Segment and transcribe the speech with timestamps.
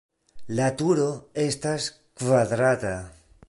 [0.59, 1.05] La turo
[1.45, 1.87] estas
[2.23, 2.99] kvadrata.